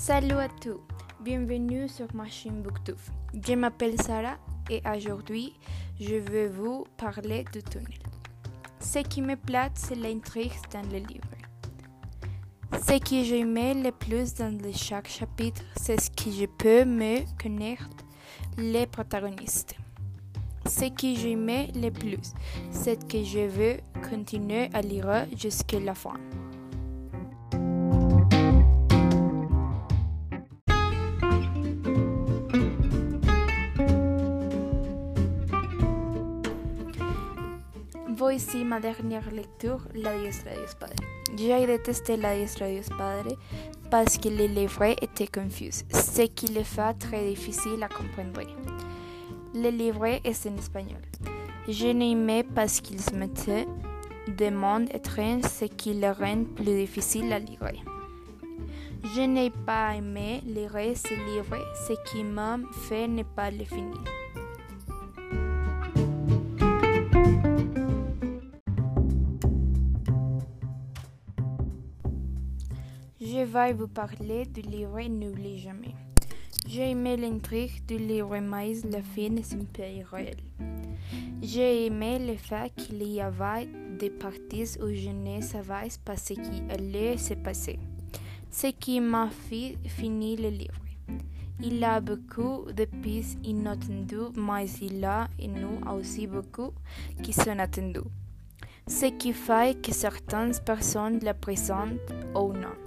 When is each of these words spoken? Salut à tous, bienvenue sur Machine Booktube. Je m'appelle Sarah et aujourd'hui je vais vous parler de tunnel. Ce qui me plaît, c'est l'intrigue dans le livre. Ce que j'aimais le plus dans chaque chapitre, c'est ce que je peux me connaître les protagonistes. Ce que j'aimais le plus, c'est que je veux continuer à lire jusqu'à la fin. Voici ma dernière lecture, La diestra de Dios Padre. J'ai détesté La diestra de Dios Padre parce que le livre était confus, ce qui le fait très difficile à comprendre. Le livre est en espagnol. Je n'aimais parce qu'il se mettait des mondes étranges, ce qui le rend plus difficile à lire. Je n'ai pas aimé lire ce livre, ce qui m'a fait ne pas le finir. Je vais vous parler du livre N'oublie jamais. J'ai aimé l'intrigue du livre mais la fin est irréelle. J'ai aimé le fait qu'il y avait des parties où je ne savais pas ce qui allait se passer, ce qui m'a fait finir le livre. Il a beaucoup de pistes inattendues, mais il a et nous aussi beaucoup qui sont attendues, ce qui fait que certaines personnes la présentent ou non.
Salut 0.00 0.38
à 0.38 0.48
tous, 0.48 0.80
bienvenue 1.20 1.86
sur 1.86 2.06
Machine 2.14 2.62
Booktube. 2.62 2.96
Je 3.46 3.52
m'appelle 3.52 4.00
Sarah 4.00 4.38
et 4.70 4.80
aujourd'hui 4.96 5.52
je 6.00 6.14
vais 6.14 6.48
vous 6.48 6.86
parler 6.96 7.44
de 7.52 7.60
tunnel. 7.60 7.98
Ce 8.80 9.00
qui 9.00 9.20
me 9.20 9.36
plaît, 9.36 9.68
c'est 9.74 9.96
l'intrigue 9.96 10.54
dans 10.72 10.90
le 10.90 11.00
livre. 11.00 11.28
Ce 12.82 12.98
que 12.98 13.22
j'aimais 13.22 13.74
le 13.74 13.92
plus 13.92 14.32
dans 14.32 14.58
chaque 14.72 15.06
chapitre, 15.08 15.60
c'est 15.76 16.00
ce 16.00 16.10
que 16.10 16.30
je 16.30 16.46
peux 16.46 16.86
me 16.86 17.18
connaître 17.38 17.90
les 18.56 18.86
protagonistes. 18.86 19.74
Ce 20.64 20.86
que 20.86 21.14
j'aimais 21.14 21.72
le 21.74 21.90
plus, 21.90 22.32
c'est 22.70 23.06
que 23.06 23.22
je 23.22 23.46
veux 23.46 23.76
continuer 24.08 24.70
à 24.72 24.80
lire 24.80 25.26
jusqu'à 25.36 25.78
la 25.78 25.94
fin. 25.94 26.14
Voici 38.20 38.64
ma 38.66 38.80
dernière 38.80 39.30
lecture, 39.30 39.80
La 39.94 40.14
diestra 40.18 40.50
de 40.50 40.56
Dios 40.56 40.74
Padre. 40.78 41.02
J'ai 41.38 41.66
détesté 41.66 42.18
La 42.18 42.36
diestra 42.36 42.66
de 42.66 42.72
Dios 42.72 42.94
Padre 42.94 43.34
parce 43.90 44.18
que 44.18 44.28
le 44.28 44.44
livre 44.44 44.94
était 45.00 45.26
confus, 45.26 45.86
ce 45.90 46.26
qui 46.26 46.48
le 46.48 46.62
fait 46.62 46.92
très 46.98 47.26
difficile 47.30 47.82
à 47.82 47.88
comprendre. 47.88 48.42
Le 49.54 49.70
livre 49.70 50.04
est 50.04 50.46
en 50.46 50.54
espagnol. 50.58 51.00
Je 51.66 51.86
n'aimais 51.86 52.44
parce 52.44 52.82
qu'il 52.82 53.00
se 53.00 53.14
mettait 53.14 53.66
des 54.28 54.50
mondes 54.50 54.90
étranges, 54.92 55.44
ce 55.44 55.64
qui 55.64 55.94
le 55.94 56.10
rend 56.10 56.44
plus 56.44 56.76
difficile 56.76 57.32
à 57.32 57.38
lire. 57.38 57.72
Je 59.14 59.22
n'ai 59.22 59.48
pas 59.48 59.94
aimé 59.94 60.42
lire 60.44 60.72
ce 60.94 61.14
livre, 61.14 61.56
ce 61.88 61.94
qui 62.10 62.22
m'a 62.22 62.58
fait 62.86 63.08
ne 63.08 63.22
pas 63.22 63.50
le 63.50 63.64
finir. 63.64 64.19
Je 73.22 73.44
vais 73.44 73.74
vous 73.74 73.86
parler 73.86 74.46
du 74.46 74.62
livre 74.62 74.98
N'oublie 75.02 75.58
jamais. 75.58 75.94
J'ai 76.66 76.92
aimé 76.92 77.18
l'intrigue 77.18 77.84
du 77.86 77.98
livre 77.98 78.38
mais 78.38 78.72
la 78.90 79.02
fin 79.02 79.36
est 79.36 79.98
irréelle. 79.98 80.40
J'ai 81.42 81.84
aimé 81.84 82.18
le 82.18 82.36
fait 82.36 82.72
qu'il 82.74 83.02
y 83.02 83.20
avait 83.20 83.68
des 83.98 84.08
parties 84.08 84.78
où 84.82 84.88
je 84.94 85.10
ne 85.10 85.42
savais 85.42 85.90
pas 86.02 86.16
ce 86.16 86.32
qui 86.32 86.62
allait 86.70 87.18
se 87.18 87.34
passer, 87.34 87.78
ce 88.50 88.68
qui 88.68 89.00
m'a 89.00 89.28
fait 89.28 89.76
finir 89.84 90.40
le 90.40 90.48
livre. 90.48 90.80
Il 91.62 91.84
a 91.84 92.00
beaucoup 92.00 92.72
de 92.72 92.86
pistes 92.86 93.38
inattendues, 93.44 94.32
mais 94.34 94.66
il 94.80 95.04
a 95.04 95.28
et 95.38 95.46
nous 95.46 95.78
aussi 95.94 96.26
beaucoup 96.26 96.72
qui 97.22 97.34
sont 97.34 97.58
attendues, 97.58 98.00
ce 98.88 99.10
qui 99.18 99.34
fait 99.34 99.78
que 99.82 99.92
certaines 99.92 100.58
personnes 100.64 101.18
la 101.22 101.34
présentent 101.34 102.14
ou 102.34 102.54
non. 102.54 102.79